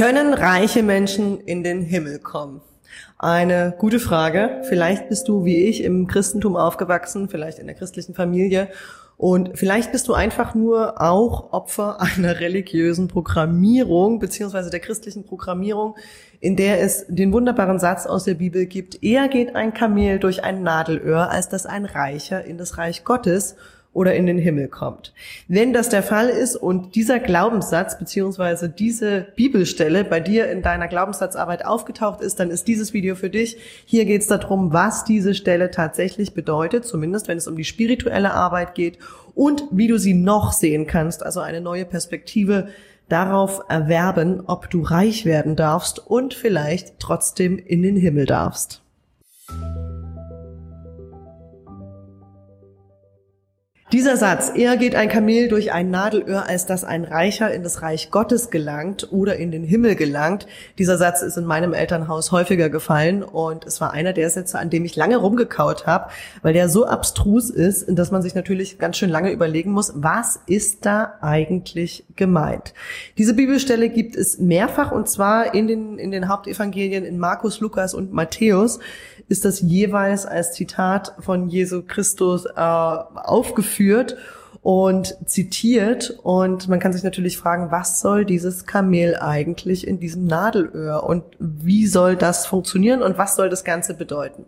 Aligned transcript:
Können 0.00 0.32
reiche 0.32 0.82
Menschen 0.82 1.40
in 1.40 1.62
den 1.62 1.82
Himmel 1.82 2.20
kommen? 2.20 2.62
Eine 3.18 3.74
gute 3.76 4.00
Frage. 4.00 4.62
Vielleicht 4.66 5.10
bist 5.10 5.28
du 5.28 5.44
wie 5.44 5.66
ich 5.66 5.84
im 5.84 6.06
Christentum 6.06 6.56
aufgewachsen, 6.56 7.28
vielleicht 7.28 7.58
in 7.58 7.66
der 7.66 7.76
christlichen 7.76 8.14
Familie 8.14 8.70
und 9.18 9.58
vielleicht 9.58 9.92
bist 9.92 10.08
du 10.08 10.14
einfach 10.14 10.54
nur 10.54 11.02
auch 11.02 11.52
Opfer 11.52 12.00
einer 12.16 12.40
religiösen 12.40 13.08
Programmierung 13.08 14.20
beziehungsweise 14.20 14.70
der 14.70 14.80
christlichen 14.80 15.26
Programmierung, 15.26 15.96
in 16.40 16.56
der 16.56 16.80
es 16.80 17.04
den 17.08 17.34
wunderbaren 17.34 17.78
Satz 17.78 18.06
aus 18.06 18.24
der 18.24 18.36
Bibel 18.36 18.64
gibt, 18.64 19.02
eher 19.02 19.28
geht 19.28 19.54
ein 19.54 19.74
Kamel 19.74 20.18
durch 20.18 20.42
ein 20.42 20.62
Nadelöhr, 20.62 21.30
als 21.30 21.50
dass 21.50 21.66
ein 21.66 21.84
Reicher 21.84 22.42
in 22.42 22.56
das 22.56 22.78
Reich 22.78 23.04
Gottes 23.04 23.54
oder 23.92 24.14
in 24.14 24.26
den 24.26 24.38
Himmel 24.38 24.68
kommt. 24.68 25.12
Wenn 25.48 25.72
das 25.72 25.88
der 25.88 26.02
Fall 26.02 26.28
ist 26.28 26.54
und 26.54 26.94
dieser 26.94 27.18
Glaubenssatz 27.18 27.98
beziehungsweise 27.98 28.68
diese 28.68 29.26
Bibelstelle 29.34 30.04
bei 30.04 30.20
dir 30.20 30.48
in 30.50 30.62
deiner 30.62 30.86
Glaubenssatzarbeit 30.86 31.64
aufgetaucht 31.64 32.20
ist, 32.20 32.38
dann 32.38 32.50
ist 32.50 32.68
dieses 32.68 32.92
Video 32.92 33.16
für 33.16 33.30
dich. 33.30 33.56
Hier 33.84 34.04
geht 34.04 34.20
es 34.20 34.28
darum, 34.28 34.72
was 34.72 35.04
diese 35.04 35.34
Stelle 35.34 35.70
tatsächlich 35.70 36.34
bedeutet, 36.34 36.84
zumindest 36.84 37.26
wenn 37.26 37.38
es 37.38 37.48
um 37.48 37.56
die 37.56 37.64
spirituelle 37.64 38.32
Arbeit 38.32 38.74
geht 38.74 38.98
und 39.34 39.64
wie 39.72 39.88
du 39.88 39.98
sie 39.98 40.14
noch 40.14 40.52
sehen 40.52 40.86
kannst, 40.86 41.24
also 41.24 41.40
eine 41.40 41.60
neue 41.60 41.84
Perspektive 41.84 42.68
darauf 43.08 43.60
erwerben, 43.68 44.42
ob 44.46 44.70
du 44.70 44.82
reich 44.82 45.24
werden 45.24 45.56
darfst 45.56 45.98
und 45.98 46.32
vielleicht 46.32 47.00
trotzdem 47.00 47.58
in 47.58 47.82
den 47.82 47.96
Himmel 47.96 48.26
darfst. 48.26 48.82
Dieser 53.92 54.16
Satz, 54.16 54.52
eher 54.54 54.76
geht 54.76 54.94
ein 54.94 55.08
Kamel 55.08 55.48
durch 55.48 55.72
ein 55.72 55.90
Nadelöhr, 55.90 56.48
als 56.48 56.64
dass 56.64 56.84
ein 56.84 57.02
Reicher 57.02 57.52
in 57.52 57.64
das 57.64 57.82
Reich 57.82 58.12
Gottes 58.12 58.50
gelangt 58.50 59.08
oder 59.10 59.34
in 59.34 59.50
den 59.50 59.64
Himmel 59.64 59.96
gelangt. 59.96 60.46
Dieser 60.78 60.96
Satz 60.96 61.22
ist 61.22 61.36
in 61.36 61.44
meinem 61.44 61.74
Elternhaus 61.74 62.30
häufiger 62.30 62.70
gefallen 62.70 63.24
und 63.24 63.66
es 63.66 63.80
war 63.80 63.92
einer 63.92 64.12
der 64.12 64.30
Sätze, 64.30 64.60
an 64.60 64.70
dem 64.70 64.84
ich 64.84 64.94
lange 64.94 65.16
rumgekaut 65.16 65.88
habe, 65.88 66.08
weil 66.42 66.52
der 66.52 66.68
so 66.68 66.86
abstrus 66.86 67.50
ist, 67.50 67.86
dass 67.88 68.12
man 68.12 68.22
sich 68.22 68.36
natürlich 68.36 68.78
ganz 68.78 68.96
schön 68.96 69.10
lange 69.10 69.32
überlegen 69.32 69.72
muss, 69.72 69.92
was 69.96 70.38
ist 70.46 70.86
da 70.86 71.14
eigentlich 71.20 72.04
gemeint? 72.14 72.74
Diese 73.18 73.34
Bibelstelle 73.34 73.88
gibt 73.88 74.14
es 74.14 74.38
mehrfach 74.38 74.92
und 74.92 75.08
zwar 75.08 75.52
in 75.52 75.66
den, 75.66 75.98
in 75.98 76.12
den 76.12 76.28
Hauptevangelien 76.28 77.04
in 77.04 77.18
Markus, 77.18 77.58
Lukas 77.58 77.92
und 77.94 78.12
Matthäus 78.12 78.78
ist 79.28 79.44
das 79.44 79.60
jeweils 79.60 80.26
als 80.26 80.52
Zitat 80.52 81.14
von 81.20 81.48
Jesu 81.48 81.82
Christus 81.82 82.46
äh, 82.46 82.60
aufgeführt 82.60 83.79
und 84.62 85.16
zitiert. 85.26 86.18
Und 86.22 86.68
man 86.68 86.80
kann 86.80 86.92
sich 86.92 87.02
natürlich 87.02 87.38
fragen, 87.38 87.70
was 87.70 88.00
soll 88.00 88.24
dieses 88.24 88.66
Kamel 88.66 89.16
eigentlich 89.16 89.86
in 89.86 89.98
diesem 90.00 90.26
Nadelöhr 90.26 91.04
und 91.04 91.24
wie 91.38 91.86
soll 91.86 92.16
das 92.16 92.46
funktionieren 92.46 93.02
und 93.02 93.16
was 93.18 93.36
soll 93.36 93.48
das 93.48 93.64
Ganze 93.64 93.94
bedeuten? 93.94 94.44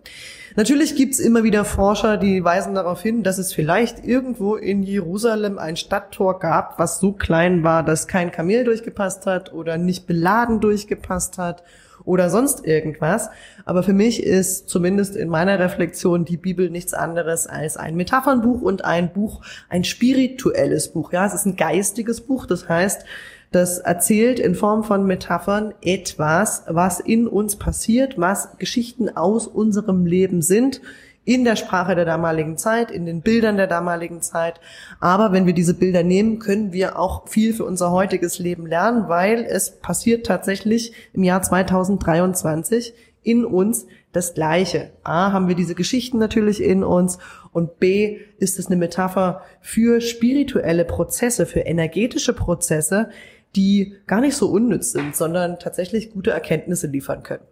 Natürlich 0.55 0.97
gibt's 0.97 1.19
immer 1.19 1.45
wieder 1.45 1.65
Forscher, 1.65 2.19
die 2.19 2.45
weisen 2.45 2.75
darauf 2.75 3.01
hin, 3.01 3.23
dass 3.23 3.39
es 3.39 3.55
vielleicht 3.55 4.05
irgendwo 4.05 4.57
in 4.57 4.83
Jerusalem 4.83 5.59
ein 5.59 5.77
Stadttor 5.77 6.39
gab, 6.39 6.79
was 6.79 7.01
so 7.01 7.13
klein 7.13 7.63
war, 7.63 7.83
dass 7.83 8.07
kein 8.07 8.31
Kamel 8.31 8.65
durchgepasst 8.65 9.25
hat 9.25 9.55
oder 9.55 9.79
nicht 9.79 10.07
beladen 10.07 10.61
durchgepasst 10.61 11.39
hat 11.39 11.63
oder 12.05 12.31
sonst 12.31 12.67
irgendwas. 12.67 13.31
Aber 13.65 13.83
für 13.83 13.93
mich 13.93 14.23
ist 14.23 14.69
zumindest 14.69 15.17
in 15.17 15.29
meiner 15.29 15.59
Reflexion 15.59 16.25
die 16.25 16.37
Bibel 16.37 16.71
nichts 16.71 16.95
anderes 16.95 17.47
als 17.47 17.77
ein 17.77 17.97
Metaphernbuch 17.97 18.63
und 18.63 18.85
ein 18.85 19.13
Buch, 19.13 19.43
ein 19.69 19.85
spirituelles 19.85 20.89
Buch. 20.93 21.13
Ja, 21.13 21.27
es 21.27 21.35
ist 21.35 21.47
ein 21.47 21.57
geistiges 21.57 22.21
Buch. 22.21 22.47
Das 22.47 22.69
heißt, 22.69 23.05
das 23.53 23.79
erzählt 23.79 24.41
in 24.41 24.55
Form 24.55 24.83
von 24.83 25.07
Metaphern 25.07 25.75
etwas, 25.83 26.65
was 26.69 27.01
in 27.01 27.29
uns 27.29 27.57
passiert, 27.57 28.19
was 28.19 28.57
Geschichten 28.57 29.15
aus 29.15 29.47
unserem 29.47 30.07
Leben 30.07 30.41
sind, 30.41 30.81
in 31.25 31.45
der 31.45 31.57
Sprache 31.57 31.95
der 31.95 32.05
damaligen 32.05 32.57
Zeit, 32.57 32.91
in 32.91 33.07
den 33.07 33.23
Bildern 33.23 33.57
der 33.57 33.67
damaligen 33.67 34.23
Zeit. 34.23 34.61
Aber 35.01 35.33
wenn 35.33 35.47
wir 35.47 35.55
diese 35.55 35.75
Bilder 35.75 36.03
nehmen, 36.03 36.39
können 36.39 36.73
wir 36.73 36.99
auch 36.99 37.29
viel 37.29 37.55
für 37.55 37.65
unser 37.65 37.91
heutiges 37.93 38.39
Leben 38.39 38.67
lernen, 38.67 39.09
weil 39.09 39.45
es 39.45 39.79
passiert 39.79 40.27
tatsächlich 40.27 40.93
im 41.13 41.23
Jahr 41.23 41.43
2023 41.43 42.95
in 43.23 43.45
uns 43.45 43.87
das 44.13 44.35
Gleiche. 44.35 44.91
A, 45.05 45.33
haben 45.33 45.49
wir 45.49 45.55
diese 45.55 45.75
Geschichten 45.75 46.19
natürlich 46.19 46.63
in 46.63 46.83
uns 46.83 47.19
und 47.53 47.79
B, 47.79 48.19
ist 48.39 48.59
es 48.59 48.67
eine 48.67 48.77
Metapher 48.77 49.43
für 49.61 50.01
spirituelle 50.01 50.85
Prozesse, 50.85 51.47
für 51.47 51.61
energetische 51.61 52.33
Prozesse, 52.33 53.11
die 53.55 53.95
gar 54.07 54.21
nicht 54.21 54.37
so 54.37 54.51
unnütz 54.51 54.93
sind, 54.93 55.15
sondern 55.15 55.59
tatsächlich 55.59 56.11
gute 56.11 56.31
Erkenntnisse 56.31 56.87
liefern 56.87 57.23
können. 57.23 57.45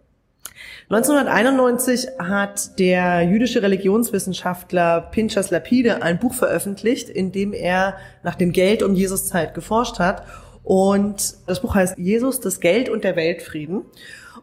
1991 0.88 2.09
hat 2.19 2.78
der 2.78 3.22
jüdische 3.22 3.62
Religionswissenschaftler 3.62 5.03
Pinchas 5.12 5.50
Lapide 5.50 6.03
ein 6.03 6.19
Buch 6.19 6.34
veröffentlicht, 6.34 7.09
in 7.09 7.31
dem 7.31 7.53
er 7.53 7.97
nach 8.22 8.34
dem 8.34 8.53
Geld 8.53 8.82
und 8.82 8.97
Jesuszeit 8.97 9.54
geforscht 9.54 9.98
hat. 9.98 10.25
Und 10.65 11.34
das 11.47 11.60
Buch 11.60 11.75
heißt 11.75 11.97
Jesus, 11.98 12.41
das 12.41 12.60
Geld 12.60 12.88
und 12.88 13.04
der 13.04 13.16
Weltfrieden. 13.16 13.82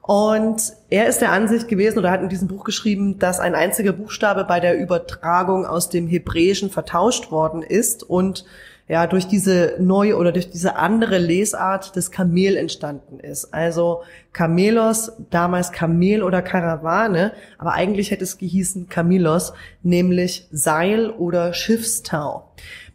Und 0.08 0.72
er 0.90 1.08
ist 1.08 1.20
der 1.20 1.34
Ansicht 1.34 1.68
gewesen 1.68 2.00
oder 2.00 2.12
hat 2.12 2.22
in 2.22 2.30
diesem 2.30 2.48
Buch 2.48 2.64
geschrieben, 2.64 3.20
dass 3.20 3.42
ein 3.42 3.56
einziger 3.56 3.92
Buchstabe 3.92 4.46
bei 4.46 4.62
der 4.62 4.80
Übertragung 4.80 5.66
aus 5.66 5.90
dem 5.90 6.08
Hebräischen 6.08 6.70
vertauscht 6.70 7.30
worden 7.30 7.62
ist 7.62 8.04
und 8.04 8.46
ja 8.88 9.06
durch 9.06 9.28
diese 9.28 9.76
neue 9.80 10.16
oder 10.16 10.32
durch 10.32 10.50
diese 10.50 10.78
andere 10.78 11.18
Lesart 11.18 11.98
des 11.98 12.10
Kamel 12.10 12.56
entstanden 12.56 13.20
ist. 13.20 13.54
Also 13.54 14.04
Kamelos, 14.32 15.12
damals 15.30 15.74
Kamel 15.74 16.24
oder 16.24 16.42
Karawane, 16.42 17.34
aber 17.58 17.74
eigentlich 17.74 18.10
hätte 18.10 18.24
es 18.24 18.38
gehießen 18.38 18.88
Kamilos, 18.88 19.52
nämlich 19.84 20.48
Seil 20.52 21.10
oder 21.10 21.54
Schiffstau. 21.54 22.50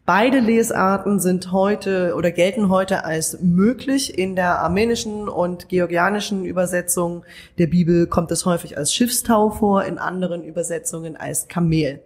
Beide 0.05 0.41
Lesarten 0.41 1.21
sind 1.21 1.53
heute 1.53 2.15
oder 2.17 2.33
gelten 2.33 2.69
heute 2.69 3.05
als 3.05 3.39
möglich. 3.41 4.19
In 4.19 4.35
der 4.35 4.59
armenischen 4.59 5.29
und 5.29 5.69
georgianischen 5.69 6.45
Übersetzung 6.45 7.25
der 7.59 7.69
Bibel 7.69 8.09
kommt 8.09 8.33
es 8.33 8.45
häufig 8.45 8.77
als 8.77 8.93
Schiffstau 8.93 9.51
vor, 9.51 9.85
in 9.85 9.99
anderen 9.99 10.43
Übersetzungen 10.43 11.17
als 11.17 11.47
Kamel. 11.47 12.03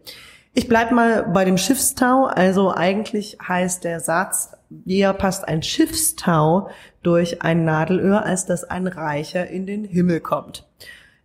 Ich 0.52 0.68
bleib 0.68 0.92
mal 0.92 1.22
bei 1.22 1.46
dem 1.46 1.56
Schiffstau. 1.56 2.26
Also 2.26 2.70
eigentlich 2.70 3.38
heißt 3.46 3.84
der 3.84 4.00
Satz, 4.00 4.50
eher 4.84 5.14
passt 5.14 5.48
ein 5.48 5.62
Schiffstau 5.62 6.68
durch 7.02 7.40
ein 7.40 7.64
Nadelöhr, 7.64 8.26
als 8.26 8.44
dass 8.44 8.64
ein 8.64 8.88
Reicher 8.88 9.48
in 9.48 9.64
den 9.66 9.84
Himmel 9.84 10.20
kommt. 10.20 10.66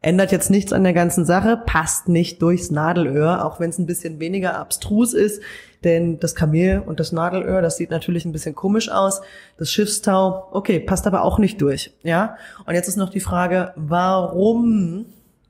Ändert 0.04 0.32
jetzt 0.32 0.50
nichts 0.50 0.74
an 0.74 0.84
der 0.84 0.94
ganzen 0.94 1.26
Sache, 1.26 1.62
passt 1.64 2.08
nicht 2.08 2.42
durchs 2.42 2.72
Nadelöhr, 2.72 3.46
auch 3.46 3.60
wenn 3.60 3.70
es 3.70 3.78
ein 3.78 3.86
bisschen 3.86 4.20
weniger 4.20 4.58
abstrus 4.58 5.14
ist, 5.14 5.44
denn 5.84 6.20
das 6.20 6.34
Kamel 6.34 6.82
und 6.84 7.00
das 7.00 7.12
Nadelöhr, 7.12 7.62
das 7.62 7.78
sieht 7.78 7.92
natürlich 7.92 8.26
ein 8.26 8.32
bisschen 8.32 8.56
komisch 8.56 8.90
aus. 8.90 9.22
Das 9.58 9.72
Schiffstau, 9.72 10.48
okay, 10.52 10.80
passt 10.80 11.06
aber 11.06 11.24
auch 11.24 11.38
nicht 11.38 11.62
durch, 11.62 11.94
ja? 12.02 12.36
Und 12.66 12.74
jetzt 12.74 12.88
ist 12.88 12.98
noch 12.98 13.10
die 13.10 13.20
Frage, 13.20 13.74
warum 13.76 15.06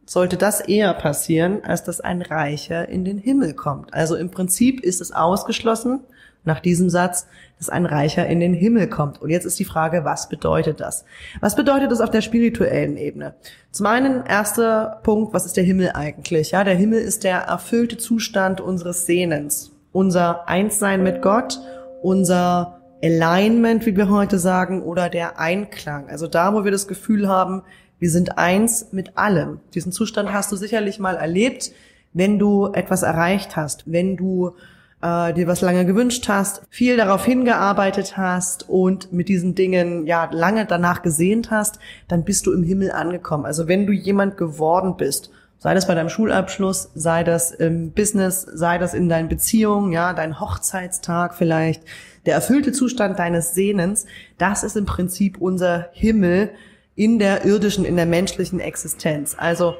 sollte 0.05 0.35
das 0.35 0.59
eher 0.59 0.93
passieren, 0.95 1.63
als 1.63 1.85
dass 1.85 2.01
ein 2.01 2.21
Reicher 2.21 2.89
in 2.89 3.05
den 3.05 3.17
Himmel 3.17 3.53
kommt. 3.53 3.93
Also 3.93 4.17
im 4.17 4.31
Prinzip 4.31 4.81
ist 4.81 4.99
es 4.99 5.13
ausgeschlossen, 5.13 6.01
nach 6.43 6.59
diesem 6.59 6.89
Satz, 6.89 7.27
dass 7.57 7.69
ein 7.69 7.85
Reicher 7.85 8.25
in 8.27 8.39
den 8.39 8.53
Himmel 8.53 8.87
kommt. 8.87 9.21
Und 9.21 9.29
jetzt 9.29 9.45
ist 9.45 9.59
die 9.59 9.65
Frage, 9.65 10.03
was 10.03 10.29
bedeutet 10.29 10.79
das? 10.79 11.05
Was 11.39 11.55
bedeutet 11.55 11.91
das 11.91 12.01
auf 12.01 12.09
der 12.09 12.21
spirituellen 12.21 12.97
Ebene? 12.97 13.35
Zum 13.71 13.85
einen, 13.85 14.25
erster 14.25 14.99
Punkt, 15.03 15.33
was 15.33 15.45
ist 15.45 15.57
der 15.57 15.63
Himmel 15.63 15.91
eigentlich? 15.93 16.51
Ja, 16.51 16.63
der 16.63 16.75
Himmel 16.75 16.99
ist 16.99 17.23
der 17.23 17.37
erfüllte 17.41 17.97
Zustand 17.97 18.61
unseres 18.61 19.05
Sehnens, 19.05 19.71
unser 19.91 20.47
Einssein 20.47 21.03
mit 21.03 21.21
Gott, 21.21 21.59
unser 22.01 22.81
Alignment, 23.03 23.85
wie 23.85 23.95
wir 23.95 24.09
heute 24.09 24.39
sagen, 24.39 24.83
oder 24.83 25.09
der 25.09 25.39
Einklang. 25.39 26.09
Also 26.09 26.27
da, 26.27 26.53
wo 26.53 26.63
wir 26.63 26.71
das 26.71 26.87
Gefühl 26.87 27.27
haben, 27.27 27.63
wir 27.99 28.09
sind 28.09 28.39
eins 28.39 28.91
mit 28.91 29.17
allem. 29.17 29.59
Diesen 29.75 29.91
Zustand 29.91 30.33
hast 30.33 30.51
du 30.51 30.55
sicherlich 30.55 30.97
mal 30.97 31.15
erlebt, 31.15 31.71
wenn 32.13 32.39
du 32.39 32.71
etwas 32.73 33.03
erreicht 33.03 33.55
hast, 33.55 33.91
wenn 33.91 34.17
du 34.17 34.55
äh, 35.01 35.33
dir 35.33 35.47
was 35.47 35.61
lange 35.61 35.85
gewünscht 35.85 36.27
hast, 36.27 36.63
viel 36.69 36.97
darauf 36.97 37.25
hingearbeitet 37.25 38.17
hast 38.17 38.69
und 38.69 39.11
mit 39.11 39.29
diesen 39.29 39.55
Dingen 39.55 40.05
ja 40.07 40.29
lange 40.31 40.65
danach 40.65 41.01
gesehnt 41.01 41.51
hast, 41.51 41.79
dann 42.07 42.23
bist 42.23 42.45
du 42.45 42.53
im 42.53 42.63
Himmel 42.63 42.91
angekommen. 42.91 43.45
Also 43.45 43.67
wenn 43.67 43.87
du 43.87 43.93
jemand 43.93 44.37
geworden 44.37 44.95
bist, 44.97 45.31
sei 45.57 45.73
das 45.73 45.87
bei 45.87 45.95
deinem 45.95 46.09
Schulabschluss, 46.09 46.89
sei 46.95 47.23
das 47.23 47.51
im 47.51 47.91
Business, 47.91 48.41
sei 48.41 48.77
das 48.77 48.93
in 48.93 49.09
deinen 49.09 49.29
Beziehungen, 49.29 49.91
ja, 49.91 50.13
dein 50.13 50.39
Hochzeitstag 50.39 51.35
vielleicht, 51.35 51.83
der 52.25 52.35
erfüllte 52.35 52.71
Zustand 52.71 53.19
deines 53.19 53.53
Sehnens, 53.53 54.05
das 54.37 54.63
ist 54.63 54.75
im 54.75 54.85
Prinzip 54.85 55.37
unser 55.39 55.89
Himmel, 55.91 56.51
in 56.95 57.19
der 57.19 57.45
irdischen, 57.45 57.85
in 57.85 57.95
der 57.95 58.05
menschlichen 58.05 58.59
Existenz. 58.59 59.35
Also 59.37 59.75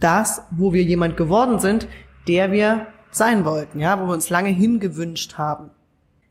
das, 0.00 0.42
wo 0.50 0.72
wir 0.72 0.82
jemand 0.82 1.16
geworden 1.16 1.58
sind, 1.58 1.88
der 2.28 2.52
wir 2.52 2.86
sein 3.14 3.44
wollten, 3.44 3.80
ja, 3.80 4.00
wo 4.00 4.06
wir 4.06 4.12
uns 4.12 4.30
lange 4.30 4.50
hingewünscht 4.50 5.38
haben. 5.38 5.70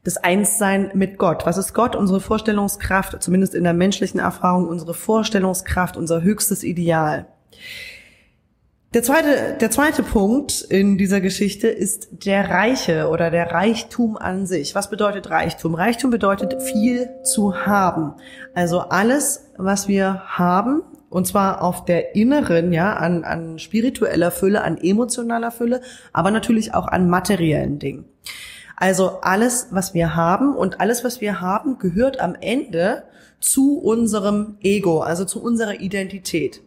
das 0.03 0.17
Einssein 0.17 0.91
mit 0.93 1.17
Gott. 1.17 1.45
Was 1.45 1.57
ist 1.57 1.73
Gott? 1.73 1.95
Unsere 1.95 2.19
Vorstellungskraft, 2.19 3.21
zumindest 3.23 3.55
in 3.55 3.63
der 3.63 3.73
menschlichen 3.73 4.19
Erfahrung, 4.19 4.67
unsere 4.67 4.93
Vorstellungskraft, 4.93 5.95
unser 5.95 6.21
höchstes 6.21 6.63
Ideal. 6.63 7.27
Der 8.93 9.01
zweite, 9.01 9.57
der 9.59 9.71
zweite 9.71 10.03
Punkt 10.03 10.61
in 10.61 10.99
dieser 10.99 11.19
Geschichte 11.19 11.67
ist 11.67 12.09
der 12.25 12.49
Reiche 12.49 13.07
oder 13.07 13.31
der 13.31 13.51
Reichtum 13.51 14.17
an 14.17 14.45
sich. 14.45 14.75
Was 14.75 14.91
bedeutet 14.91 15.31
Reichtum? 15.31 15.73
Reichtum 15.73 16.11
bedeutet 16.11 16.61
viel 16.61 17.09
zu 17.23 17.65
haben. 17.65 18.13
Also 18.53 18.81
alles, 18.81 19.49
was 19.57 19.87
wir 19.87 20.21
haben, 20.27 20.83
und 21.13 21.27
zwar 21.27 21.61
auf 21.61 21.85
der 21.85 22.15
inneren, 22.15 22.73
ja, 22.73 22.95
an, 22.95 23.23
an 23.23 23.59
spiritueller 23.59 24.31
Fülle, 24.31 24.63
an 24.63 24.79
emotionaler 24.79 25.51
Fülle, 25.51 25.81
aber 26.11 26.31
natürlich 26.31 26.73
auch 26.73 26.87
an 26.87 27.07
materiellen 27.07 27.77
Dingen. 27.77 28.05
Also 28.75 29.19
alles, 29.21 29.67
was 29.69 29.93
wir 29.93 30.15
haben 30.15 30.55
und 30.55 30.81
alles, 30.81 31.03
was 31.03 31.21
wir 31.21 31.39
haben, 31.39 31.77
gehört 31.77 32.19
am 32.19 32.35
Ende 32.41 33.03
zu 33.39 33.77
unserem 33.77 34.57
Ego, 34.63 35.01
also 35.01 35.23
zu 35.23 35.43
unserer 35.43 35.79
Identität. 35.79 36.61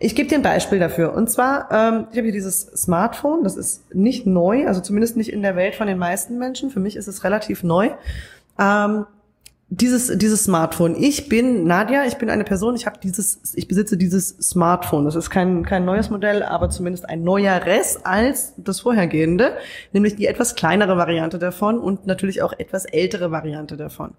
Ich 0.00 0.16
gebe 0.16 0.28
dir 0.28 0.38
ein 0.38 0.42
Beispiel 0.42 0.80
dafür. 0.80 1.14
Und 1.14 1.30
zwar, 1.30 1.70
ähm, 1.70 2.06
ich 2.10 2.16
habe 2.16 2.24
hier 2.24 2.32
dieses 2.32 2.62
Smartphone, 2.62 3.44
das 3.44 3.56
ist 3.56 3.94
nicht 3.94 4.26
neu, 4.26 4.66
also 4.66 4.80
zumindest 4.80 5.16
nicht 5.16 5.32
in 5.32 5.42
der 5.42 5.54
Welt 5.54 5.76
von 5.76 5.86
den 5.86 5.98
meisten 5.98 6.36
Menschen. 6.36 6.70
Für 6.70 6.80
mich 6.80 6.96
ist 6.96 7.06
es 7.06 7.22
relativ 7.22 7.62
neu. 7.62 7.90
Ähm, 8.58 9.06
dieses 9.76 10.16
dieses 10.18 10.44
Smartphone. 10.44 10.94
Ich 10.96 11.28
bin 11.28 11.64
Nadja, 11.64 12.04
ich 12.04 12.14
bin 12.14 12.30
eine 12.30 12.44
Person, 12.44 12.76
ich 12.76 12.86
habe 12.86 12.98
dieses 13.02 13.54
ich 13.54 13.66
besitze 13.66 13.96
dieses 13.96 14.28
Smartphone. 14.28 15.04
Das 15.04 15.16
ist 15.16 15.30
kein 15.30 15.64
kein 15.64 15.84
neues 15.84 16.10
Modell, 16.10 16.42
aber 16.42 16.70
zumindest 16.70 17.08
ein 17.08 17.22
neueres 17.22 18.04
als 18.04 18.54
das 18.56 18.80
vorhergehende, 18.80 19.56
nämlich 19.92 20.16
die 20.16 20.26
etwas 20.26 20.54
kleinere 20.54 20.96
Variante 20.96 21.38
davon 21.38 21.78
und 21.78 22.06
natürlich 22.06 22.42
auch 22.42 22.52
etwas 22.52 22.84
ältere 22.84 23.30
Variante 23.30 23.76
davon. 23.76 24.14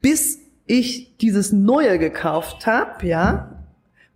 Bis 0.00 0.38
ich 0.66 1.16
dieses 1.18 1.52
neue 1.52 1.98
gekauft 1.98 2.66
habe, 2.66 3.06
ja, 3.06 3.59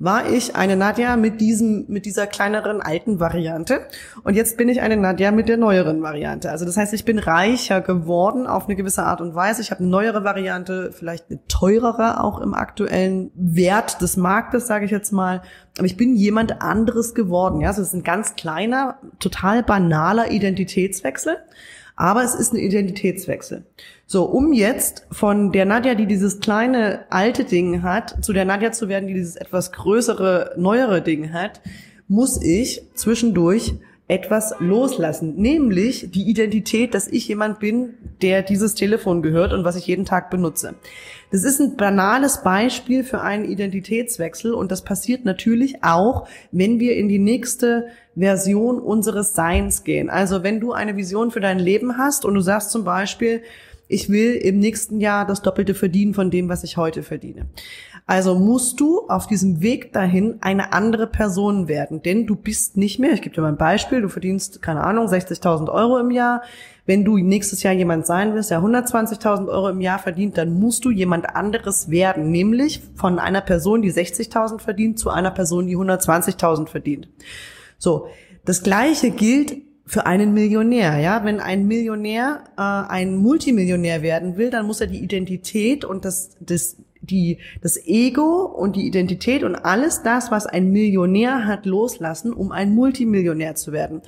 war 0.05 0.31
ich 0.31 0.55
eine 0.55 0.77
Nadja 0.77 1.17
mit 1.17 1.41
diesem, 1.41 1.87
mit 1.89 2.05
dieser 2.05 2.27
kleineren 2.27 2.83
alten 2.83 3.21
Variante. 3.21 3.81
Und 4.23 4.35
jetzt 4.35 4.57
bin 4.57 4.69
ich 4.69 4.83
eine 4.83 4.97
Nadja 4.97 5.31
mit 5.31 5.49
der 5.49 5.57
neueren 5.57 6.03
Variante. 6.03 6.51
Also 6.51 6.65
das 6.65 6.77
heißt, 6.77 6.93
ich 6.93 7.05
bin 7.05 7.19
reicher 7.19 7.81
geworden 7.81 8.47
auf 8.47 8.67
eine 8.67 8.77
gewisse 8.77 9.05
Art 9.05 9.21
und 9.21 9.35
Weise. 9.35 9.63
Ich 9.63 9.71
habe 9.71 9.81
eine 9.81 9.89
neuere 9.89 10.23
Variante, 10.23 10.93
vielleicht 10.93 11.31
eine 11.31 11.41
teurere 11.49 12.23
auch 12.23 12.41
im 12.41 12.55
aktuellen 12.55 13.31
Wert 13.35 14.03
des 14.03 14.17
Marktes, 14.17 14.67
sage 14.67 14.85
ich 14.85 14.91
jetzt 14.91 15.13
mal. 15.13 15.43
Aber 15.79 15.87
ich 15.87 15.97
bin 15.97 16.15
jemand 16.15 16.61
anderes 16.61 17.15
geworden. 17.15 17.61
Ja, 17.61 17.69
also 17.69 17.81
es 17.81 17.89
ist 17.89 17.95
ein 17.95 18.03
ganz 18.03 18.37
kleiner, 18.37 18.99
total 19.19 19.63
banaler 19.63 20.31
Identitätswechsel 20.31 21.39
aber 21.97 22.25
es 22.25 22.35
ist 22.35 22.53
ein 22.53 22.59
Identitätswechsel. 22.59 23.65
So, 24.07 24.25
um 24.25 24.53
jetzt 24.53 25.07
von 25.11 25.53
der 25.53 25.65
Nadja, 25.65 25.95
die 25.95 26.07
dieses 26.07 26.41
kleine 26.41 27.05
alte 27.11 27.45
Ding 27.45 27.83
hat, 27.83 28.25
zu 28.25 28.33
der 28.33 28.45
Nadja 28.45 28.73
zu 28.73 28.89
werden, 28.89 29.07
die 29.07 29.15
dieses 29.15 29.37
etwas 29.37 29.73
größere, 29.73 30.55
neuere 30.57 31.03
Ding 31.03 31.33
hat, 31.33 31.61
muss 32.09 32.43
ich 32.43 32.83
zwischendurch 32.95 33.75
etwas 34.07 34.55
loslassen, 34.59 35.37
nämlich 35.37 36.11
die 36.11 36.29
Identität, 36.29 36.93
dass 36.93 37.09
ich 37.09 37.27
jemand 37.27 37.59
bin, 37.59 37.95
der 38.21 38.43
dieses 38.43 38.75
Telefon 38.75 39.23
gehört 39.23 39.55
und 39.55 39.65
was 39.65 39.77
ich 39.77 39.87
jeden 39.87 40.05
Tag 40.05 40.31
benutze. 40.31 40.75
Das 41.31 41.43
ist 41.43 41.59
ein 41.59 41.77
banales 41.77 42.43
Beispiel 42.43 43.03
für 43.03 43.23
einen 43.23 43.47
Identitätswechsel 43.47 44.53
und 44.53 44.71
das 44.71 44.85
passiert 44.85 45.25
natürlich 45.25 45.83
auch, 45.83 46.29
wenn 46.53 46.81
wir 46.81 46.97
in 46.97 47.09
die 47.09 47.19
nächste 47.19 47.87
Version 48.15 48.79
unseres 48.79 49.33
Seins 49.33 49.85
gehen. 49.85 50.11
Also 50.11 50.43
wenn 50.43 50.61
du 50.61 50.73
eine 50.73 50.97
Vision 50.97 51.31
für 51.31 51.41
dein 51.41 51.59
Leben 51.59 51.97
hast 51.97 52.27
und 52.27 52.35
du 52.35 52.41
sagst 52.41 52.73
zum 52.73 52.85
Beispiel, 52.85 53.43
ich 53.89 54.11
will 54.11 54.35
im 54.35 54.59
nächsten 54.59 55.01
Jahr 55.01 55.27
das 55.27 55.43
Doppelte 55.43 55.75
verdienen 55.75 56.15
von 56.15 56.31
dem, 56.31 56.49
was 56.49 56.63
ich 56.63 56.77
heute 56.77 57.03
verdiene. 57.03 57.47
Also 58.07 58.35
musst 58.39 58.81
du 58.81 59.09
auf 59.09 59.27
diesem 59.27 59.63
Weg 59.63 59.95
dahin 59.95 60.37
eine 60.43 60.75
andere 60.75 61.07
Person 61.07 61.69
werden, 61.69 62.03
denn 62.03 62.27
du 62.27 62.37
bist 62.37 62.77
nicht 62.77 62.99
mehr, 62.99 63.13
ich 63.13 63.23
gebe 63.23 63.35
dir 63.35 63.41
mal 63.41 63.49
ein 63.49 63.57
Beispiel, 63.57 64.03
du 64.03 64.11
verdienst, 64.11 64.61
keine 64.61 64.85
Ahnung, 64.85 65.07
60.000 65.07 65.73
Euro 65.73 65.99
im 65.99 66.11
Jahr. 66.11 66.43
Wenn 66.85 67.07
du 67.07 67.17
nächstes 67.17 67.63
Jahr 67.63 67.73
jemand 67.73 68.05
sein 68.05 68.35
willst, 68.35 68.51
der 68.51 68.61
120.000 68.61 69.49
Euro 69.49 69.71
im 69.71 69.81
Jahr 69.81 69.99
verdient, 69.99 70.37
dann 70.37 70.53
musst 70.53 70.85
du 70.85 70.91
jemand 70.91 71.35
anderes 71.35 71.89
werden, 71.89 72.31
nämlich 72.31 72.83
von 72.95 73.19
einer 73.19 73.41
Person, 73.41 73.81
die 73.81 73.91
60.000 73.91 74.61
verdient, 74.61 74.99
zu 74.99 75.09
einer 75.09 75.31
Person, 75.31 75.67
die 75.67 75.77
120.000 75.77 76.69
verdient. 76.69 77.09
So, 77.79 78.09
das 78.45 78.63
Gleiche 78.63 79.13
gilt 79.13 79.63
für 79.87 80.05
einen 80.05 80.35
Millionär, 80.35 80.99
ja, 80.99 81.25
wenn 81.25 81.41
ein 81.41 81.67
Millionär 81.67 82.45
äh, 82.57 82.61
ein 82.61 83.17
Multimillionär 83.17 84.03
werden 84.03 84.37
will, 84.37 84.51
dann 84.51 84.67
muss 84.67 84.81
er 84.81 84.87
die 84.87 85.03
Identität 85.03 85.85
und 85.85 86.05
das, 86.05 86.37
das, 86.41 86.77
die, 87.07 87.39
das 87.63 87.77
Ego 87.87 88.45
und 88.45 88.77
die 88.77 88.87
Identität 88.87 89.43
und 89.45 89.55
alles 89.55 90.03
das, 90.03 90.31
was 90.31 90.47
ein 90.47 90.71
Millionär 90.71 91.47
hat, 91.47 91.67
loslassen, 91.67 92.33
um 92.33 92.53
ein 92.53 92.75
Multimillionär 92.75 93.55
zu 93.55 93.73
werden. 93.73 94.03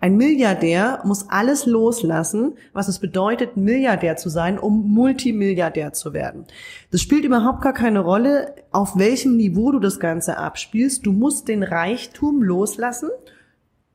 Ein 0.00 0.16
Milliardär 0.16 1.00
muss 1.04 1.30
alles 1.30 1.66
loslassen, 1.66 2.54
was 2.72 2.88
es 2.88 2.98
bedeutet, 2.98 3.56
Milliardär 3.56 4.16
zu 4.16 4.28
sein, 4.28 4.58
um 4.58 4.92
Multimilliardär 4.92 5.92
zu 5.92 6.12
werden. 6.12 6.44
Das 6.90 7.00
spielt 7.00 7.24
überhaupt 7.24 7.62
gar 7.62 7.72
keine 7.72 8.00
Rolle, 8.00 8.54
auf 8.72 8.98
welchem 8.98 9.36
Niveau 9.36 9.70
du 9.70 9.78
das 9.78 10.00
Ganze 10.00 10.38
abspielst. 10.38 11.06
Du 11.06 11.12
musst 11.12 11.46
den 11.46 11.62
Reichtum 11.62 12.42
loslassen 12.42 13.10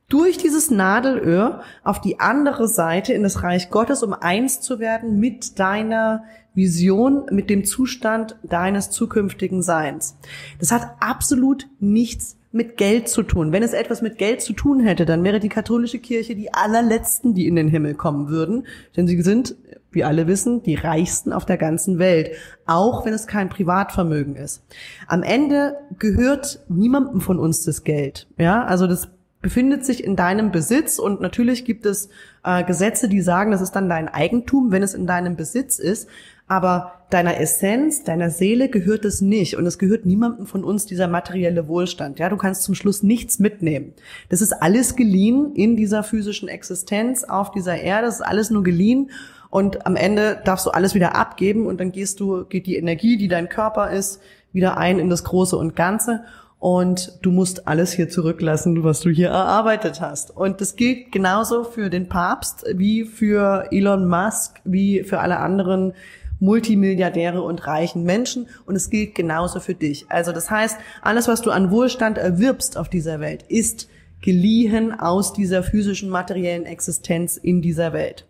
durch 0.08 0.38
dieses 0.38 0.70
Nadelöhr 0.70 1.62
auf 1.84 2.00
die 2.00 2.18
andere 2.18 2.66
Seite 2.66 3.12
in 3.12 3.22
das 3.22 3.42
Reich 3.42 3.70
Gottes, 3.70 4.02
um 4.02 4.14
eins 4.14 4.60
zu 4.60 4.78
werden 4.78 5.20
mit 5.20 5.58
deiner 5.58 6.24
Vision, 6.58 7.24
mit 7.30 7.48
dem 7.48 7.64
Zustand 7.64 8.36
deines 8.42 8.90
zukünftigen 8.90 9.62
Seins. 9.62 10.18
Das 10.58 10.72
hat 10.72 10.96
absolut 11.00 11.68
nichts 11.80 12.36
mit 12.50 12.76
Geld 12.76 13.08
zu 13.08 13.22
tun. 13.22 13.52
Wenn 13.52 13.62
es 13.62 13.72
etwas 13.72 14.02
mit 14.02 14.18
Geld 14.18 14.42
zu 14.42 14.52
tun 14.52 14.80
hätte, 14.80 15.06
dann 15.06 15.22
wäre 15.22 15.38
die 15.38 15.48
katholische 15.48 15.98
Kirche 15.98 16.34
die 16.34 16.52
allerletzten, 16.52 17.34
die 17.34 17.46
in 17.46 17.56
den 17.56 17.68
Himmel 17.68 17.94
kommen 17.94 18.28
würden. 18.28 18.66
Denn 18.96 19.06
sie 19.06 19.20
sind, 19.22 19.54
wie 19.92 20.02
alle 20.02 20.26
wissen, 20.26 20.62
die 20.62 20.74
reichsten 20.74 21.32
auf 21.32 21.46
der 21.46 21.58
ganzen 21.58 21.98
Welt. 21.98 22.32
Auch 22.66 23.06
wenn 23.06 23.14
es 23.14 23.26
kein 23.26 23.48
Privatvermögen 23.48 24.34
ist. 24.34 24.64
Am 25.06 25.22
Ende 25.22 25.76
gehört 25.98 26.64
niemandem 26.68 27.20
von 27.20 27.38
uns 27.38 27.64
das 27.64 27.84
Geld. 27.84 28.26
Ja, 28.36 28.64
also 28.64 28.86
das 28.86 29.08
befindet 29.40 29.84
sich 29.84 30.02
in 30.02 30.16
deinem 30.16 30.50
Besitz 30.50 30.98
und 30.98 31.20
natürlich 31.20 31.64
gibt 31.64 31.86
es 31.86 32.08
äh, 32.42 32.64
Gesetze, 32.64 33.08
die 33.08 33.20
sagen, 33.20 33.52
das 33.52 33.60
ist 33.60 33.72
dann 33.72 33.88
dein 33.88 34.08
Eigentum, 34.08 34.72
wenn 34.72 34.82
es 34.82 34.94
in 34.94 35.06
deinem 35.06 35.36
Besitz 35.36 35.78
ist. 35.78 36.08
Aber 36.48 36.92
deiner 37.10 37.38
Essenz, 37.40 38.04
deiner 38.04 38.30
Seele 38.30 38.68
gehört 38.68 39.04
es 39.04 39.20
nicht 39.20 39.56
und 39.56 39.66
es 39.66 39.78
gehört 39.78 40.06
niemandem 40.06 40.46
von 40.46 40.64
uns 40.64 40.86
dieser 40.86 41.06
materielle 41.06 41.68
Wohlstand. 41.68 42.18
Ja, 42.18 42.28
du 42.28 42.36
kannst 42.36 42.62
zum 42.62 42.74
Schluss 42.74 43.02
nichts 43.02 43.38
mitnehmen. 43.38 43.94
Das 44.30 44.42
ist 44.42 44.52
alles 44.52 44.96
geliehen 44.96 45.52
in 45.54 45.76
dieser 45.76 46.02
physischen 46.02 46.48
Existenz 46.48 47.24
auf 47.24 47.50
dieser 47.50 47.76
Erde. 47.76 48.06
Das 48.06 48.16
ist 48.16 48.26
alles 48.26 48.50
nur 48.50 48.62
geliehen 48.62 49.10
und 49.50 49.86
am 49.86 49.96
Ende 49.96 50.40
darfst 50.44 50.66
du 50.66 50.70
alles 50.70 50.94
wieder 50.94 51.14
abgeben 51.14 51.66
und 51.66 51.80
dann 51.80 51.92
gehst 51.92 52.20
du, 52.20 52.44
geht 52.44 52.66
die 52.66 52.76
Energie, 52.76 53.16
die 53.16 53.28
dein 53.28 53.48
Körper 53.48 53.90
ist, 53.90 54.20
wieder 54.52 54.76
ein 54.76 54.98
in 54.98 55.10
das 55.10 55.24
Große 55.24 55.56
und 55.56 55.76
Ganze 55.76 56.24
und 56.58 57.18
du 57.22 57.30
musst 57.30 57.68
alles 57.68 57.92
hier 57.92 58.08
zurücklassen, 58.08 58.82
was 58.82 59.00
du 59.00 59.10
hier 59.10 59.28
erarbeitet 59.28 60.00
hast. 60.00 60.36
Und 60.36 60.60
das 60.60 60.76
gilt 60.76 61.12
genauso 61.12 61.64
für 61.64 61.88
den 61.88 62.08
Papst 62.08 62.66
wie 62.74 63.04
für 63.04 63.68
Elon 63.70 64.08
Musk, 64.08 64.60
wie 64.64 65.04
für 65.04 65.20
alle 65.20 65.38
anderen 65.38 65.94
Multimilliardäre 66.40 67.42
und 67.42 67.66
reichen 67.66 68.04
Menschen 68.04 68.48
und 68.66 68.76
es 68.76 68.90
gilt 68.90 69.14
genauso 69.14 69.60
für 69.60 69.74
dich. 69.74 70.06
Also 70.08 70.32
das 70.32 70.50
heißt, 70.50 70.78
alles, 71.02 71.28
was 71.28 71.42
du 71.42 71.50
an 71.50 71.70
Wohlstand 71.70 72.18
erwirbst 72.18 72.76
auf 72.76 72.88
dieser 72.88 73.20
Welt, 73.20 73.44
ist 73.48 73.88
geliehen 74.20 74.98
aus 74.98 75.32
dieser 75.32 75.62
physischen 75.62 76.10
materiellen 76.10 76.66
Existenz 76.66 77.36
in 77.36 77.62
dieser 77.62 77.92
Welt. 77.92 78.26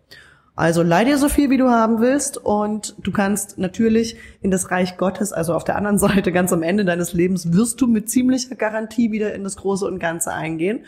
Also 0.55 0.83
leih 0.83 1.05
dir 1.05 1.17
so 1.17 1.29
viel, 1.29 1.49
wie 1.49 1.57
du 1.57 1.69
haben 1.69 2.01
willst 2.01 2.37
und 2.37 2.93
du 3.01 3.13
kannst 3.13 3.57
natürlich 3.57 4.17
in 4.41 4.51
das 4.51 4.71
Reich 4.71 4.97
Gottes, 4.97 5.31
also 5.31 5.53
auf 5.53 5.63
der 5.63 5.77
anderen 5.77 5.97
Seite 5.99 6.33
ganz 6.33 6.51
am 6.51 6.63
Ende 6.63 6.83
deines 6.83 7.13
Lebens, 7.13 7.53
wirst 7.53 7.79
du 7.79 7.87
mit 7.87 8.09
ziemlicher 8.09 8.55
Garantie 8.55 9.11
wieder 9.11 9.33
in 9.33 9.45
das 9.45 9.55
Große 9.55 9.85
und 9.85 9.99
Ganze 9.99 10.33
eingehen. 10.33 10.83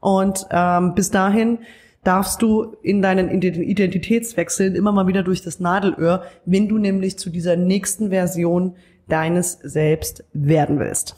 Und 0.00 0.46
ähm, 0.50 0.96
bis 0.96 1.12
dahin 1.12 1.60
darfst 2.04 2.42
du 2.42 2.76
in 2.82 3.02
deinen 3.02 3.30
Identitätswechseln 3.30 4.74
immer 4.74 4.92
mal 4.92 5.06
wieder 5.06 5.22
durch 5.22 5.42
das 5.42 5.60
Nadelöhr, 5.60 6.24
wenn 6.44 6.68
du 6.68 6.78
nämlich 6.78 7.18
zu 7.18 7.30
dieser 7.30 7.56
nächsten 7.56 8.10
Version 8.10 8.74
deines 9.08 9.58
Selbst 9.62 10.24
werden 10.32 10.78
willst. 10.78 11.16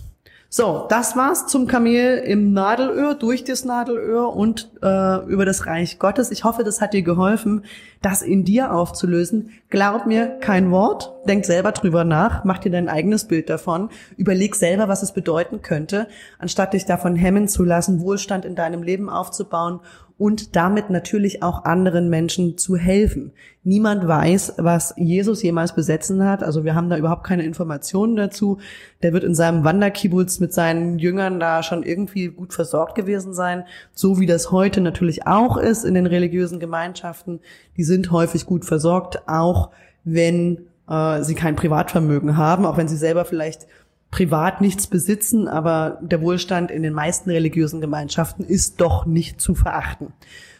So, 0.56 0.86
das 0.88 1.16
war's 1.16 1.48
zum 1.48 1.66
Kamel 1.66 2.18
im 2.18 2.52
Nadelöhr, 2.52 3.14
durch 3.14 3.42
das 3.42 3.64
Nadelöhr 3.64 4.36
und 4.36 4.70
äh, 4.82 5.24
über 5.26 5.44
das 5.44 5.66
Reich 5.66 5.98
Gottes. 5.98 6.30
Ich 6.30 6.44
hoffe, 6.44 6.62
das 6.62 6.80
hat 6.80 6.92
dir 6.92 7.02
geholfen, 7.02 7.64
das 8.02 8.22
in 8.22 8.44
dir 8.44 8.72
aufzulösen. 8.72 9.50
Glaub 9.68 10.06
mir 10.06 10.38
kein 10.40 10.70
Wort, 10.70 11.13
denk 11.26 11.44
selber 11.44 11.72
drüber 11.72 12.04
nach, 12.04 12.44
mach 12.44 12.58
dir 12.58 12.70
dein 12.70 12.88
eigenes 12.88 13.24
Bild 13.26 13.50
davon, 13.50 13.90
überleg 14.16 14.54
selber, 14.54 14.88
was 14.88 15.02
es 15.02 15.12
bedeuten 15.12 15.62
könnte, 15.62 16.08
anstatt 16.38 16.74
dich 16.74 16.84
davon 16.84 17.16
hemmen 17.16 17.48
zu 17.48 17.64
lassen, 17.64 18.00
Wohlstand 18.00 18.44
in 18.44 18.54
deinem 18.54 18.82
Leben 18.82 19.08
aufzubauen 19.08 19.80
und 20.16 20.54
damit 20.54 20.90
natürlich 20.90 21.42
auch 21.42 21.64
anderen 21.64 22.08
Menschen 22.08 22.56
zu 22.56 22.76
helfen. 22.76 23.32
Niemand 23.64 24.06
weiß, 24.06 24.54
was 24.58 24.94
Jesus 24.96 25.42
jemals 25.42 25.74
besetzen 25.74 26.24
hat. 26.24 26.44
Also 26.44 26.64
wir 26.64 26.76
haben 26.76 26.88
da 26.88 26.96
überhaupt 26.96 27.24
keine 27.24 27.44
Informationen 27.44 28.14
dazu. 28.14 28.58
Der 29.02 29.12
wird 29.12 29.24
in 29.24 29.34
seinem 29.34 29.64
Wanderkibbutz 29.64 30.38
mit 30.38 30.52
seinen 30.52 31.00
Jüngern 31.00 31.40
da 31.40 31.64
schon 31.64 31.82
irgendwie 31.82 32.28
gut 32.28 32.54
versorgt 32.54 32.94
gewesen 32.94 33.34
sein. 33.34 33.64
So 33.92 34.20
wie 34.20 34.26
das 34.26 34.52
heute 34.52 34.80
natürlich 34.80 35.26
auch 35.26 35.56
ist 35.56 35.84
in 35.84 35.94
den 35.94 36.06
religiösen 36.06 36.60
Gemeinschaften. 36.60 37.40
Die 37.76 37.84
sind 37.84 38.12
häufig 38.12 38.46
gut 38.46 38.64
versorgt, 38.64 39.26
auch 39.26 39.70
wenn 40.04 40.66
äh, 40.88 41.22
sie 41.22 41.34
kein 41.34 41.56
Privatvermögen 41.56 42.36
haben, 42.36 42.66
auch 42.66 42.76
wenn 42.76 42.88
sie 42.88 42.96
selber 42.96 43.24
vielleicht 43.24 43.66
privat 44.10 44.60
nichts 44.60 44.86
besitzen, 44.86 45.48
aber 45.48 45.98
der 46.00 46.22
Wohlstand 46.22 46.70
in 46.70 46.84
den 46.84 46.92
meisten 46.92 47.30
religiösen 47.30 47.80
Gemeinschaften 47.80 48.44
ist 48.44 48.80
doch 48.80 49.06
nicht 49.06 49.40
zu 49.40 49.56
verachten. 49.56 50.12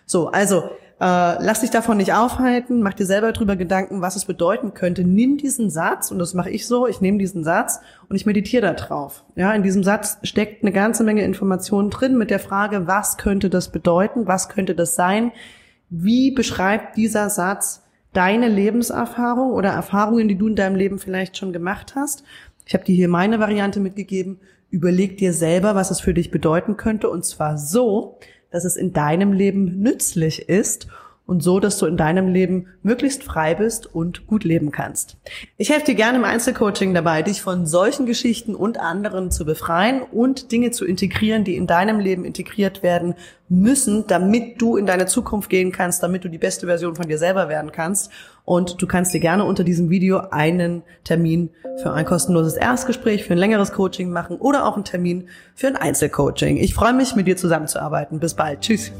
So, 0.06 0.28
also 0.28 0.64
äh, 1.00 1.44
lass 1.44 1.60
dich 1.60 1.70
davon 1.70 1.96
nicht 1.96 2.14
aufhalten, 2.14 2.82
mach 2.82 2.94
dir 2.94 3.06
selber 3.06 3.32
drüber 3.32 3.54
Gedanken, 3.54 4.00
was 4.00 4.16
es 4.16 4.24
bedeuten 4.24 4.74
könnte. 4.74 5.04
Nimm 5.04 5.36
diesen 5.36 5.70
Satz, 5.70 6.10
und 6.10 6.18
das 6.18 6.34
mache 6.34 6.50
ich 6.50 6.66
so, 6.66 6.86
ich 6.86 7.00
nehme 7.00 7.18
diesen 7.18 7.44
Satz 7.44 7.80
und 8.08 8.16
ich 8.16 8.26
meditiere 8.26 8.62
da 8.62 8.72
drauf. 8.72 9.24
Ja, 9.36 9.52
in 9.52 9.62
diesem 9.62 9.84
Satz 9.84 10.18
steckt 10.22 10.62
eine 10.62 10.72
ganze 10.72 11.04
Menge 11.04 11.22
Informationen 11.22 11.90
drin 11.90 12.18
mit 12.18 12.30
der 12.30 12.40
Frage, 12.40 12.86
was 12.86 13.18
könnte 13.18 13.50
das 13.50 13.70
bedeuten, 13.70 14.26
was 14.26 14.48
könnte 14.48 14.74
das 14.74 14.96
sein, 14.96 15.30
wie 15.90 16.32
beschreibt 16.32 16.96
dieser 16.96 17.30
Satz 17.30 17.83
deine 18.14 18.48
Lebenserfahrung 18.48 19.52
oder 19.52 19.70
Erfahrungen, 19.70 20.28
die 20.28 20.38
du 20.38 20.48
in 20.48 20.56
deinem 20.56 20.76
Leben 20.76 20.98
vielleicht 20.98 21.36
schon 21.36 21.52
gemacht 21.52 21.94
hast 21.94 22.24
ich 22.66 22.74
habe 22.74 22.84
dir 22.84 22.94
hier 22.94 23.08
meine 23.08 23.40
Variante 23.40 23.80
mitgegeben. 23.80 24.40
Überleg 24.70 25.18
dir 25.18 25.32
selber, 25.32 25.74
was 25.74 25.90
es 25.90 26.00
für 26.00 26.14
dich 26.14 26.30
bedeuten 26.30 26.76
könnte. 26.76 27.10
Und 27.10 27.24
zwar 27.24 27.58
so, 27.58 28.18
dass 28.50 28.64
es 28.64 28.76
in 28.76 28.92
deinem 28.92 29.32
Leben 29.32 29.80
nützlich 29.80 30.48
ist 30.48 30.88
und 31.26 31.42
so, 31.42 31.58
dass 31.58 31.78
du 31.78 31.86
in 31.86 31.96
deinem 31.96 32.28
Leben 32.28 32.66
möglichst 32.82 33.24
frei 33.24 33.54
bist 33.54 33.92
und 33.92 34.26
gut 34.26 34.44
leben 34.44 34.70
kannst. 34.70 35.16
Ich 35.56 35.70
helfe 35.70 35.86
dir 35.86 35.94
gerne 35.94 36.18
im 36.18 36.24
Einzelcoaching 36.24 36.92
dabei, 36.92 37.22
dich 37.22 37.40
von 37.40 37.66
solchen 37.66 38.04
Geschichten 38.04 38.54
und 38.54 38.78
anderen 38.78 39.30
zu 39.30 39.46
befreien 39.46 40.02
und 40.02 40.52
Dinge 40.52 40.70
zu 40.70 40.84
integrieren, 40.84 41.44
die 41.44 41.56
in 41.56 41.66
deinem 41.66 41.98
Leben 41.98 42.26
integriert 42.26 42.82
werden 42.82 43.14
müssen, 43.48 44.06
damit 44.06 44.60
du 44.60 44.76
in 44.76 44.84
deine 44.84 45.06
Zukunft 45.06 45.48
gehen 45.48 45.72
kannst, 45.72 46.02
damit 46.02 46.24
du 46.24 46.28
die 46.28 46.38
beste 46.38 46.66
Version 46.66 46.94
von 46.94 47.08
dir 47.08 47.18
selber 47.18 47.48
werden 47.48 47.72
kannst. 47.72 48.10
Und 48.44 48.82
du 48.82 48.86
kannst 48.86 49.14
dir 49.14 49.20
gerne 49.20 49.44
unter 49.44 49.64
diesem 49.64 49.88
Video 49.88 50.18
einen 50.30 50.82
Termin 51.04 51.50
für 51.82 51.92
ein 51.92 52.04
kostenloses 52.04 52.54
Erstgespräch, 52.54 53.24
für 53.24 53.32
ein 53.32 53.38
längeres 53.38 53.72
Coaching 53.72 54.10
machen 54.10 54.36
oder 54.36 54.66
auch 54.66 54.74
einen 54.74 54.84
Termin 54.84 55.28
für 55.54 55.68
ein 55.68 55.76
Einzelcoaching. 55.76 56.58
Ich 56.58 56.74
freue 56.74 56.92
mich, 56.92 57.16
mit 57.16 57.26
dir 57.26 57.36
zusammenzuarbeiten. 57.36 58.20
Bis 58.20 58.34
bald. 58.34 58.60
Tschüss. 58.60 58.92